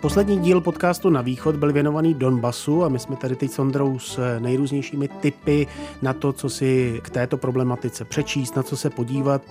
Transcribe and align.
Poslední 0.00 0.38
díl 0.38 0.60
podcastu 0.60 1.10
Na 1.10 1.20
východ 1.20 1.56
byl 1.56 1.72
věnovaný 1.72 2.14
Donbasu 2.14 2.84
a 2.84 2.88
my 2.88 2.98
jsme 2.98 3.16
tady 3.16 3.36
teď 3.36 3.50
s 3.50 3.58
Ondrou 3.58 3.98
s 3.98 4.38
nejrůznějšími 4.38 5.08
typy 5.08 5.66
na 6.02 6.12
to, 6.12 6.32
co 6.32 6.50
si 6.50 7.00
k 7.04 7.10
této 7.10 7.36
problematice 7.36 8.04
přečíst, 8.04 8.56
na 8.56 8.62
co 8.62 8.76
se 8.76 8.90
podívat, 8.90 9.42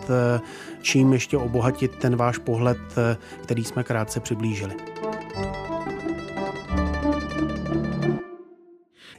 čím 0.82 1.14
ještě 1.14 1.38
obohatit 1.38 1.96
ten 1.96 2.16
váš 2.16 2.38
pohled, 2.38 2.78
který 3.44 3.64
jsme 3.64 3.84
krátce 3.84 4.20
přiblížili. 4.20 4.76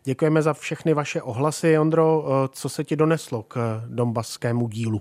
Děkujeme 0.04 0.42
za 0.42 0.52
všechny 0.52 0.94
vaše 0.94 1.22
ohlasy. 1.22 1.78
Ondro, 1.78 2.24
co 2.52 2.68
se 2.68 2.84
ti 2.84 2.96
doneslo 2.96 3.42
k 3.42 3.82
dombaskému 3.86 4.68
dílu? 4.68 5.00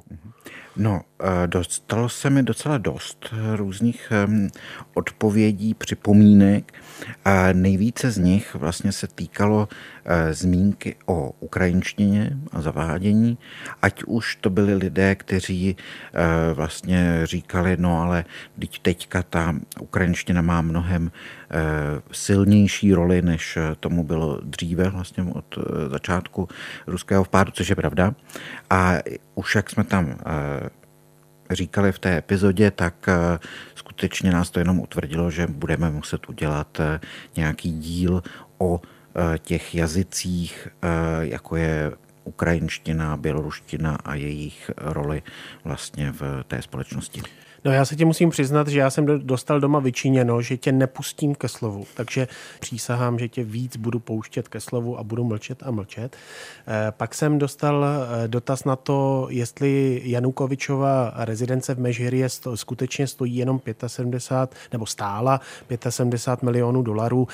No, 0.78 1.02
eh, 1.22 1.48
dostalo 1.48 2.10
se 2.10 2.30
mi 2.30 2.44
docela 2.44 2.78
dost 2.78 3.34
různých 3.56 4.08
ehm, 4.12 4.48
odpovědí, 4.94 5.74
připomínek 5.74 6.74
a 7.26 7.54
nejvíce 7.54 8.12
z 8.12 8.18
nich 8.18 8.56
vlastně 8.56 8.92
se 8.92 9.08
týkalo 9.08 9.68
eh, 10.06 10.34
zmínky 10.34 10.96
o 11.06 11.32
ukrajinštině 11.40 12.38
a 12.52 12.62
zavádění, 12.62 13.38
ať 13.82 14.04
už 14.04 14.36
to 14.36 14.50
byli 14.50 14.76
lidé, 14.76 15.16
kteří 15.16 15.76
eh, 16.14 16.54
vlastně 16.54 17.22
říkali, 17.24 17.78
no 17.80 18.02
ale 18.02 18.26
teď 18.60 18.80
teďka 18.80 19.24
ta 19.24 19.56
ukrajinština 19.80 20.42
má 20.42 20.62
mnohem 20.62 21.12
silnější 22.12 22.94
roli, 22.94 23.22
než 23.22 23.58
tomu 23.80 24.04
bylo 24.04 24.40
dříve 24.44 24.90
vlastně 24.90 25.24
od 25.24 25.58
začátku 25.92 26.48
ruského 26.88 27.24
vpádu, 27.24 27.52
což 27.52 27.70
je 27.70 27.76
pravda. 27.76 28.14
A 28.70 28.94
už 29.36 29.56
jak 29.56 29.70
jsme 29.70 29.84
tam 29.84 30.16
říkali 31.52 31.92
v 31.92 32.00
té 32.00 32.18
epizodě, 32.18 32.72
tak 32.72 33.08
eh, 33.08 33.40
skutečně 33.76 34.32
nás 34.32 34.50
to 34.50 34.60
jenom 34.60 34.80
utvrdilo, 34.80 35.32
že 35.32 35.48
budeme 35.48 35.92
muset 35.92 36.30
udělat 36.30 36.80
eh, 36.80 37.00
nějaký 37.36 37.72
díl 37.72 38.24
o 38.58 38.82
eh, 38.82 39.40
těch 39.40 39.76
jazycích, 39.76 40.68
jako 41.22 41.56
je 41.56 41.92
ukrajinština, 42.24 43.18
běloruština 43.18 43.96
a 43.96 44.16
jejich 44.16 44.72
roli 44.78 45.24
vlastně 45.64 46.12
v 46.12 46.44
té 46.48 46.62
společnosti. 46.62 47.22
No 47.66 47.72
já 47.72 47.86
se 47.86 47.96
ti 47.96 48.06
musím 48.06 48.30
přiznat, 48.30 48.68
že 48.68 48.80
já 48.80 48.90
jsem 48.90 49.06
dostal 49.06 49.60
doma 49.60 49.80
vyčiněno, 49.80 50.42
že 50.42 50.58
tě 50.58 50.72
nepustím 50.72 51.36
ke 51.36 51.48
slovu, 51.48 51.86
takže 51.94 52.28
přísahám, 52.60 53.20
že 53.20 53.30
tě 53.30 53.44
víc 53.44 53.78
budu 53.78 54.00
pouštět 54.00 54.48
ke 54.48 54.60
slovu 54.60 55.00
a 55.00 55.04
budu 55.04 55.24
mlčet 55.24 55.64
a 55.66 55.72
mlčet. 55.72 56.16
Eh, 56.68 56.92
pak 56.92 57.16
jsem 57.16 57.40
dostal 57.40 57.86
eh, 57.86 58.28
dotaz 58.28 58.64
na 58.64 58.76
to, 58.76 59.28
jestli 59.30 60.02
Janukovičova 60.04 61.14
rezidence 61.16 61.76
v 61.76 61.80
Mežhirie 61.80 62.30
skutečně 62.56 63.08
stojí 63.08 63.36
jenom 63.36 63.62
75, 63.88 64.60
nebo 64.72 64.86
stála 64.86 65.42
75 65.90 66.46
milionů 66.46 66.82
dolarů. 66.82 67.28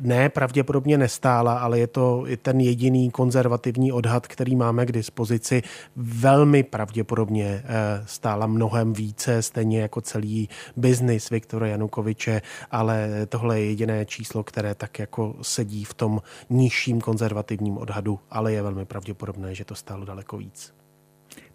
Ne, 0.00 0.28
pravděpodobně 0.28 0.98
nestála, 0.98 1.58
ale 1.58 1.78
je 1.78 1.86
to 1.86 2.24
ten 2.42 2.60
jediný 2.60 3.10
konzervativní 3.10 3.92
odhad, 3.92 4.26
který 4.26 4.56
máme 4.56 4.86
k 4.86 4.92
dispozici. 4.92 5.62
Velmi 5.96 6.62
pravděpodobně 6.62 7.62
eh, 7.64 8.02
stála 8.06 8.46
mnohem 8.46 8.92
více, 8.92 9.42
stejně 9.42 9.73
stejně 9.74 9.82
jako 9.82 10.00
celý 10.00 10.48
biznis 10.76 11.30
Viktora 11.30 11.66
Janukoviče, 11.66 12.42
ale 12.70 13.26
tohle 13.28 13.60
je 13.60 13.66
jediné 13.66 14.06
číslo, 14.06 14.44
které 14.44 14.74
tak 14.74 14.98
jako 14.98 15.34
sedí 15.42 15.84
v 15.84 15.94
tom 15.94 16.22
nižším 16.50 17.00
konzervativním 17.00 17.78
odhadu, 17.78 18.20
ale 18.30 18.52
je 18.52 18.62
velmi 18.62 18.84
pravděpodobné, 18.84 19.54
že 19.54 19.64
to 19.64 19.74
stálo 19.74 20.04
daleko 20.04 20.36
víc. 20.36 20.74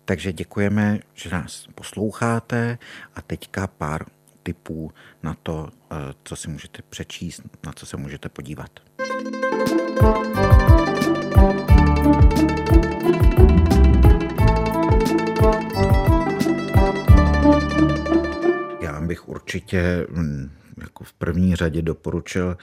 Takže 0.05 0.33
děkujeme, 0.33 0.99
že 1.13 1.29
nás 1.29 1.67
posloucháte 1.75 2.77
a 3.15 3.21
teďka 3.21 3.67
pár 3.67 4.05
tipů 4.43 4.91
na 5.23 5.35
to, 5.43 5.69
eh, 5.91 5.95
co 6.23 6.35
si 6.35 6.49
můžete 6.49 6.81
přečíst, 6.89 7.41
na 7.65 7.71
co 7.71 7.85
se 7.85 7.97
můžete 7.97 8.29
podívat. 8.29 8.71
bych 9.99 10.48
určitě 19.49 20.08
hm, 20.10 20.52
jako 20.82 21.04
v 21.04 21.14
první 21.14 21.55
řadě 21.55 21.82
doporučil 21.82 22.58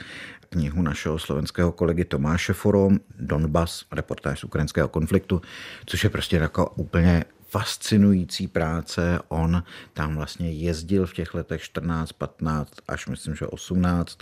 knihu 0.49 0.83
našeho 0.83 1.19
slovenského 1.19 1.73
kolegy 1.73 2.05
Tomáše 2.05 2.53
Foro, 2.53 2.89
Donbas, 3.19 3.85
reportáž 3.93 4.41
z 4.41 4.45
ukrajinského 4.45 4.89
konfliktu, 4.89 5.43
což 5.87 6.05
je 6.05 6.11
prostě 6.11 6.37
jako 6.37 6.71
úplně 6.71 7.25
fascinující 7.49 8.49
práce. 8.49 9.19
On 9.29 9.63
tam 9.93 10.17
vlastně 10.17 10.53
jezdil 10.53 11.07
v 11.07 11.13
těch 11.13 11.35
letech 11.35 11.63
14, 11.63 12.13
15 12.13 12.73
až 12.89 13.07
myslím, 13.07 13.35
že 13.35 13.47
18 13.47 14.19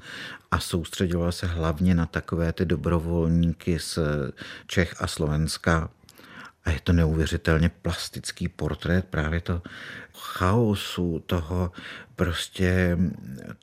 a 0.51 0.61
soustředoval 0.61 1.33
se 1.33 1.47
hlavně 1.47 1.95
na 1.95 2.07
takové 2.07 2.53
ty 2.53 2.65
dobrovolníky 2.65 3.79
z 3.79 3.99
Čech 4.67 4.95
a 4.99 5.07
Slovenska. 5.07 5.91
A 6.65 6.71
je 6.71 6.81
to 6.85 6.93
neuvěřitelně 6.93 7.69
plastický 7.69 8.49
portrét 8.49 9.05
právě 9.05 9.41
to 9.41 9.63
chaosu, 10.15 11.23
toho 11.27 11.73
prostě 12.17 12.99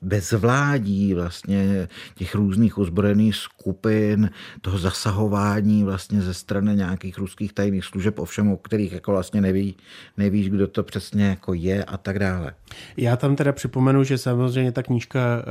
bezvládí 0.02 1.14
vlastně 1.14 1.88
těch 2.14 2.34
různých 2.34 2.78
ozbrojených 2.78 3.36
skupin, 3.36 4.30
toho 4.60 4.78
zasahování 4.78 5.84
vlastně 5.84 6.22
ze 6.22 6.34
strany 6.34 6.76
nějakých 6.76 7.18
ruských 7.18 7.52
tajných 7.52 7.84
služeb, 7.84 8.18
ovšem 8.18 8.52
o 8.52 8.56
kterých 8.56 8.92
jako 8.92 9.10
vlastně 9.12 9.40
neví, 9.40 9.76
nevíš, 10.16 10.50
kdo 10.50 10.68
to 10.68 10.82
přesně 10.82 11.24
jako 11.24 11.54
je 11.54 11.84
a 11.84 11.96
tak 11.96 12.18
dále. 12.18 12.54
Já 12.96 13.16
tam 13.16 13.36
teda 13.36 13.52
připomenu, 13.52 14.04
že 14.04 14.18
samozřejmě 14.18 14.72
ta 14.72 14.82
knížka 14.82 15.20
eh, 15.20 15.44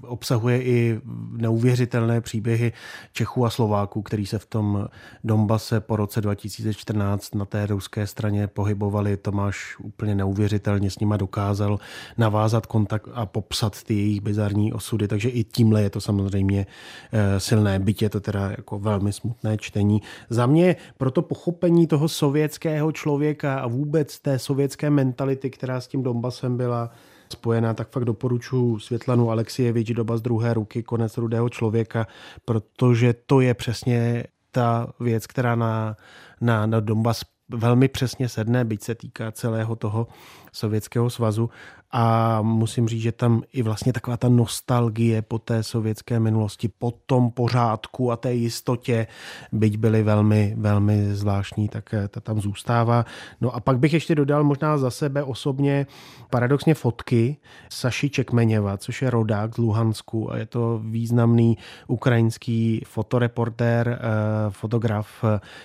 obsahuje 0.00 0.62
i 0.62 1.00
neuvěřitelné 1.32 2.20
příběhy 2.20 2.72
Čechů 3.12 3.46
a 3.46 3.50
Slováků, 3.50 4.02
který 4.02 4.26
se 4.26 4.38
v 4.38 4.46
tom 4.46 4.88
Donbase 5.24 5.80
po 5.80 5.96
roce 5.96 6.20
2014 6.20 7.34
na 7.34 7.44
té 7.44 7.66
ruské 7.66 8.06
straně 8.06 8.46
pohybovali. 8.46 9.16
Tomáš 9.16 9.76
úplně 9.78 10.14
neuvěřitelně 10.14 10.90
s 10.90 10.98
nima 10.98 11.16
dokázal 11.16 11.78
navázat 12.18 12.39
navázat 12.40 12.66
kontakt 12.66 13.08
a 13.14 13.26
popsat 13.26 13.82
ty 13.82 13.94
jejich 13.94 14.20
bizarní 14.20 14.72
osudy, 14.72 15.08
takže 15.08 15.28
i 15.28 15.44
tímhle 15.44 15.82
je 15.82 15.90
to 15.90 16.00
samozřejmě 16.00 16.66
eh, 17.12 17.40
silné, 17.40 17.78
byť 17.78 18.02
je 18.02 18.10
to 18.10 18.20
teda 18.20 18.50
jako 18.50 18.78
velmi 18.78 19.12
smutné 19.12 19.58
čtení. 19.58 20.00
Za 20.30 20.46
mě 20.46 20.76
pro 20.96 21.10
to 21.10 21.22
pochopení 21.22 21.86
toho 21.86 22.08
sovětského 22.08 22.92
člověka 22.92 23.60
a 23.60 23.66
vůbec 23.66 24.18
té 24.18 24.38
sovětské 24.38 24.90
mentality, 24.90 25.50
která 25.50 25.80
s 25.80 25.88
tím 25.88 26.02
Donbasem 26.02 26.56
byla, 26.56 26.90
spojená, 27.32 27.74
tak 27.74 27.88
fakt 27.90 28.04
doporučuji 28.04 28.78
Světlanu 28.78 29.30
Alexievič, 29.30 29.92
doba 29.92 30.16
z 30.16 30.22
druhé 30.22 30.54
ruky, 30.54 30.82
konec 30.82 31.18
rudého 31.18 31.48
člověka, 31.48 32.06
protože 32.44 33.14
to 33.26 33.40
je 33.40 33.54
přesně 33.54 34.24
ta 34.50 34.92
věc, 35.00 35.26
která 35.26 35.54
na, 35.54 35.96
na, 36.40 36.66
na 36.66 36.80
Donbas 36.80 37.22
velmi 37.50 37.88
přesně 37.88 38.28
sedne, 38.28 38.64
byť 38.64 38.82
se 38.82 38.94
týká 38.94 39.32
celého 39.32 39.76
toho 39.76 40.06
Sovětského 40.52 41.10
svazu 41.10 41.50
a 41.92 42.38
musím 42.42 42.88
říct, 42.88 43.02
že 43.02 43.12
tam 43.12 43.42
i 43.52 43.62
vlastně 43.62 43.92
taková 43.92 44.16
ta 44.16 44.28
nostalgie 44.28 45.22
po 45.22 45.38
té 45.38 45.62
sovětské 45.62 46.20
minulosti, 46.20 46.68
po 46.68 46.90
tom 47.06 47.30
pořádku 47.30 48.12
a 48.12 48.16
té 48.16 48.34
jistotě, 48.34 49.06
byť 49.52 49.76
byly 49.76 50.02
velmi, 50.02 50.54
velmi 50.58 51.14
zvláštní, 51.14 51.68
tak 51.68 51.94
eh, 51.94 52.08
ta 52.08 52.20
tam 52.20 52.40
zůstává. 52.40 53.04
No 53.40 53.54
a 53.54 53.60
pak 53.60 53.78
bych 53.78 53.92
ještě 53.92 54.14
dodal 54.14 54.44
možná 54.44 54.78
za 54.78 54.90
sebe 54.90 55.22
osobně 55.22 55.86
paradoxně 56.30 56.74
fotky 56.74 57.36
Saši 57.68 58.10
Čekmeněva, 58.10 58.76
což 58.76 59.02
je 59.02 59.10
rodák 59.10 59.54
z 59.54 59.58
Luhansku 59.58 60.32
a 60.32 60.36
je 60.36 60.46
to 60.46 60.80
významný 60.84 61.58
ukrajinský 61.86 62.82
fotoreportér, 62.86 63.88
eh, 63.88 64.50
fotograf. 64.50 65.24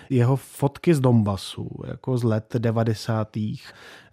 Jeho 0.10 0.36
fotky 0.36 0.94
z 0.96 1.00
Donbasu, 1.00 1.70
jako 1.88 2.18
z 2.18 2.24
let 2.24 2.56
90 2.58 3.38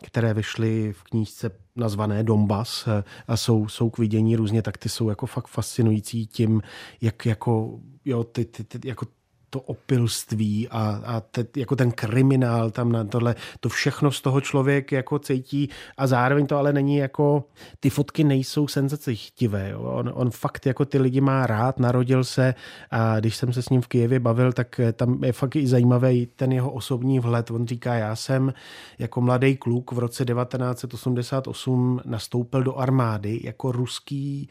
které 0.02 0.34
vyšly 0.34 0.92
v 0.92 1.02
knížce 1.02 1.50
nazvané 1.76 2.24
Donbass 2.24 2.86
eh, 2.86 3.04
a 3.28 3.36
jsou, 3.36 3.68
jsou 3.68 3.90
k 3.90 3.98
vidění 3.98 4.36
různě, 4.36 4.62
tak 4.62 4.78
ty 4.78 4.88
jsou 4.88 5.08
jako 5.08 5.26
fakt 5.26 5.48
fascinující 5.48 6.26
tím, 6.26 6.62
jak 7.00 7.26
jako, 7.26 7.80
jo, 8.04 8.24
ty, 8.24 8.44
ty, 8.44 8.64
ty, 8.64 8.88
jako 8.88 9.06
to 9.52 9.60
opilství 9.60 10.68
a, 10.68 11.02
a 11.04 11.20
te, 11.20 11.46
jako 11.56 11.76
ten 11.76 11.90
kriminál 11.90 12.70
tam 12.70 12.92
na 12.92 13.04
tohle, 13.04 13.34
to 13.60 13.68
všechno 13.68 14.10
z 14.10 14.20
toho 14.20 14.40
člověk 14.40 14.92
jako 14.92 15.18
cítí 15.18 15.68
a 15.96 16.06
zároveň 16.06 16.46
to 16.46 16.56
ale 16.56 16.72
není 16.72 16.96
jako, 16.96 17.44
ty 17.80 17.90
fotky 17.90 18.24
nejsou 18.24 18.68
senzacechtivé, 18.68 19.70
jo. 19.70 19.80
On, 19.82 20.12
on 20.14 20.30
fakt 20.30 20.66
jako 20.66 20.84
ty 20.84 20.98
lidi 20.98 21.20
má 21.20 21.46
rád, 21.46 21.78
narodil 21.78 22.24
se 22.24 22.54
a 22.90 23.20
když 23.20 23.36
jsem 23.36 23.52
se 23.52 23.62
s 23.62 23.68
ním 23.68 23.80
v 23.80 23.88
Kijevě 23.88 24.20
bavil, 24.20 24.52
tak 24.52 24.80
tam 24.92 25.24
je 25.24 25.32
fakt 25.32 25.56
i 25.56 25.66
zajímavý 25.66 26.28
ten 26.36 26.52
jeho 26.52 26.70
osobní 26.70 27.20
vhled. 27.20 27.50
On 27.50 27.66
říká, 27.66 27.94
já 27.94 28.16
jsem 28.16 28.52
jako 28.98 29.20
mladý 29.20 29.56
kluk 29.56 29.92
v 29.92 29.98
roce 29.98 30.24
1988 30.24 32.00
nastoupil 32.04 32.62
do 32.62 32.76
armády 32.76 33.40
jako 33.44 33.72
ruský 33.72 34.48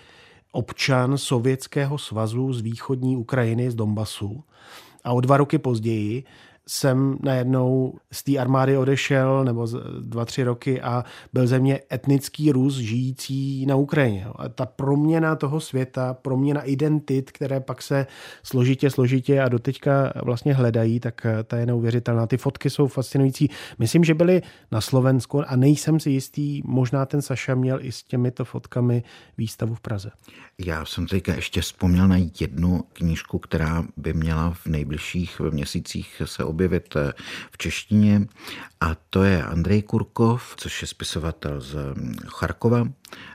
občan 0.52 1.18
Sovětského 1.18 1.98
svazu 1.98 2.54
z 2.54 2.62
východní 2.62 3.18
Ukrajiny, 3.18 3.72
z 3.72 3.76
Donbasu. 3.76 4.44
A 5.04 5.14
o 5.14 5.22
dva 5.22 5.38
roky 5.38 5.58
později 5.58 6.24
jsem 6.72 7.18
najednou 7.24 7.94
z 8.12 8.24
té 8.24 8.38
armády 8.38 8.78
odešel, 8.78 9.44
nebo 9.44 9.68
dva, 10.00 10.26
tři 10.26 10.44
roky 10.44 10.82
a 10.82 11.04
byl 11.34 11.48
ze 11.48 11.60
mě 11.60 11.80
etnický 11.94 12.52
Rus 12.52 12.76
žijící 12.76 13.66
na 13.66 13.76
Ukrajině. 13.76 14.28
A 14.36 14.50
ta 14.50 14.66
proměna 14.66 15.36
toho 15.36 15.60
světa, 15.60 16.14
proměna 16.14 16.62
identit, 16.62 17.32
které 17.32 17.60
pak 17.60 17.82
se 17.82 18.08
složitě, 18.44 18.90
složitě 18.90 19.42
a 19.42 19.50
doteďka 19.50 20.14
vlastně 20.24 20.54
hledají, 20.54 21.00
tak 21.00 21.26
ta 21.44 21.58
je 21.58 21.66
neuvěřitelná. 21.66 22.28
Ty 22.28 22.38
fotky 22.38 22.70
jsou 22.70 22.88
fascinující. 22.88 23.50
Myslím, 23.80 24.04
že 24.04 24.14
byly 24.14 24.42
na 24.72 24.82
Slovensku 24.82 25.44
a 25.48 25.56
nejsem 25.56 26.00
si 26.00 26.10
jistý, 26.10 26.62
možná 26.66 27.06
ten 27.06 27.22
Saša 27.22 27.56
měl 27.56 27.80
i 27.82 27.92
s 27.92 28.04
těmito 28.04 28.46
fotkami 28.46 29.04
výstavu 29.38 29.76
v 29.76 29.82
Praze. 29.82 30.12
Já 30.66 30.86
jsem 30.86 31.08
teďka 31.08 31.34
ještě 31.34 31.62
vzpomněl 31.62 32.08
na 32.08 32.18
jednu 32.40 32.84
knížku, 32.94 33.40
která 33.40 33.86
by 33.98 34.14
měla 34.14 34.52
v 34.52 34.68
nejbližších 34.68 35.40
měsících 35.40 36.22
se 36.26 36.44
objevit 36.44 36.61
eh, 36.96 37.14
v 37.52 37.58
češtině 37.58 38.28
a 38.82 38.96
to 39.10 39.24
je 39.24 39.44
Andrej 39.44 39.82
Kurkov, 39.82 40.54
což 40.58 40.82
je 40.82 40.88
spisovatel 40.88 41.62
z 41.62 41.74
hm, 41.74 42.16
Charkova, 42.28 42.88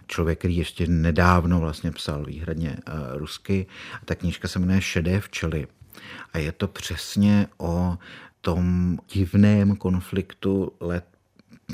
člověk, 0.07 0.39
který 0.39 0.57
ještě 0.57 0.87
nedávno 0.87 1.61
vlastně 1.61 1.93
psal 1.93 2.25
výhradně 2.25 2.77
eh, 2.77 2.93
rusky. 3.15 3.67
A 4.03 4.05
ta 4.05 4.15
knížka 4.15 4.49
se 4.49 4.59
jmenuje 4.59 4.81
Šedé 4.81 5.21
včely. 5.21 5.67
A 6.33 6.39
je 6.39 6.53
to 6.53 6.69
přesně 6.69 7.47
o 7.59 7.99
tom 8.41 8.99
divném 9.13 9.77
konfliktu 9.77 10.73
let 10.81 11.05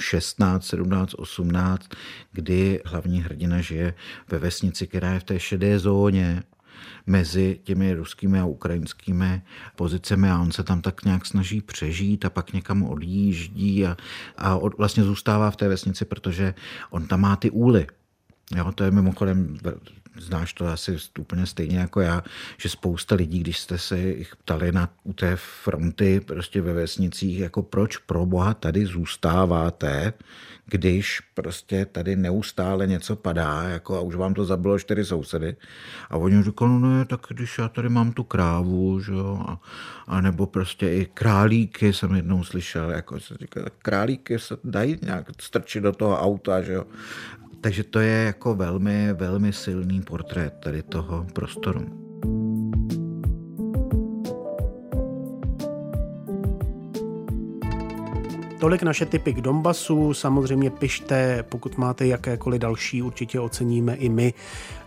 16, 0.00 0.64
17, 0.64 1.14
18, 1.14 1.88
kdy 2.32 2.80
hlavní 2.84 3.22
hrdina 3.22 3.60
žije 3.60 3.94
ve 4.28 4.38
vesnici, 4.38 4.86
která 4.86 5.12
je 5.12 5.20
v 5.20 5.24
té 5.24 5.40
šedé 5.40 5.78
zóně 5.78 6.42
mezi 7.06 7.60
těmi 7.64 7.94
ruskými 7.94 8.40
a 8.40 8.44
ukrajinskými 8.44 9.42
pozicemi 9.76 10.30
a 10.30 10.38
on 10.38 10.52
se 10.52 10.62
tam 10.62 10.80
tak 10.80 11.04
nějak 11.04 11.26
snaží 11.26 11.60
přežít 11.60 12.24
a 12.24 12.30
pak 12.30 12.52
někam 12.52 12.82
odjíždí 12.82 13.86
a, 13.86 13.96
a 14.36 14.56
od, 14.56 14.78
vlastně 14.78 15.04
zůstává 15.04 15.50
v 15.50 15.56
té 15.56 15.68
vesnici, 15.68 16.04
protože 16.04 16.54
on 16.90 17.06
tam 17.06 17.20
má 17.20 17.36
ty 17.36 17.50
úly. 17.50 17.86
Jo, 18.56 18.72
to 18.72 18.84
je 18.84 18.90
mimochodem 18.90 19.56
znáš 20.18 20.52
to 20.52 20.66
asi 20.66 20.96
úplně 21.18 21.46
stejně 21.46 21.78
jako 21.78 22.00
já, 22.00 22.22
že 22.58 22.68
spousta 22.68 23.14
lidí, 23.14 23.40
když 23.40 23.58
jste 23.58 23.78
se 23.78 23.98
jich 23.98 24.36
ptali 24.36 24.72
na, 24.72 24.88
u 25.04 25.12
té 25.12 25.36
fronty 25.36 26.20
prostě 26.20 26.60
ve 26.60 26.72
vesnicích, 26.72 27.38
jako 27.38 27.62
proč 27.62 27.96
pro 27.96 28.26
boha 28.26 28.54
tady 28.54 28.86
zůstáváte, 28.86 30.12
když 30.66 31.20
prostě 31.20 31.86
tady 31.86 32.16
neustále 32.16 32.86
něco 32.86 33.16
padá, 33.16 33.62
jako 33.62 33.96
a 33.96 34.00
už 34.00 34.14
vám 34.14 34.34
to 34.34 34.44
zabilo 34.44 34.78
čtyři 34.78 35.04
sousedy. 35.04 35.56
A 36.10 36.16
oni 36.16 36.42
říkali, 36.42 36.70
no 36.70 36.78
ne, 36.78 37.04
tak 37.04 37.20
když 37.28 37.58
já 37.58 37.68
tady 37.68 37.88
mám 37.88 38.12
tu 38.12 38.24
krávu, 38.24 39.00
že 39.00 39.12
jo, 39.12 39.44
a, 39.48 39.60
a 40.06 40.20
nebo 40.20 40.46
prostě 40.46 40.92
i 40.94 41.06
králíky 41.14 41.92
jsem 41.92 42.14
jednou 42.14 42.44
slyšel, 42.44 42.90
jako 42.90 43.20
se 43.20 43.34
říká, 43.40 43.60
králíky 43.78 44.38
se 44.38 44.56
dají 44.64 44.98
nějak 45.02 45.26
strčit 45.40 45.82
do 45.82 45.92
toho 45.92 46.20
auta, 46.20 46.62
že 46.62 46.72
jo. 46.72 46.84
Takže 47.62 47.84
to 47.84 48.00
je 48.00 48.24
jako 48.24 48.54
velmi, 48.54 49.12
velmi 49.12 49.52
silný 49.52 50.02
portrét 50.02 50.54
tady 50.62 50.82
toho 50.82 51.26
prostoru. 51.32 52.02
Tolik 58.60 58.82
naše 58.82 59.06
typy 59.06 59.32
k 59.32 59.40
Donbasu. 59.40 60.14
Samozřejmě 60.14 60.70
pište, 60.70 61.44
pokud 61.48 61.78
máte 61.78 62.06
jakékoliv 62.06 62.60
další, 62.60 63.02
určitě 63.02 63.40
oceníme 63.40 63.94
i 63.94 64.08
my. 64.08 64.34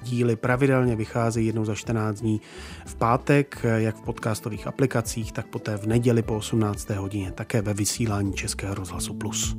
Díly 0.03 0.35
pravidelně 0.35 0.95
vycházejí 0.95 1.47
jednou 1.47 1.65
za 1.65 1.75
14 1.75 2.21
dní 2.21 2.41
v 2.85 2.95
pátek, 2.95 3.65
jak 3.75 3.95
v 3.95 4.01
podcastových 4.01 4.67
aplikacích, 4.67 5.31
tak 5.31 5.47
poté 5.47 5.77
v 5.77 5.87
neděli 5.87 6.21
po 6.21 6.37
18. 6.37 6.89
hodině, 6.89 7.31
také 7.31 7.61
ve 7.61 7.73
vysílání 7.73 8.33
Českého 8.33 8.75
rozhlasu 8.75 9.13
Plus. 9.13 9.55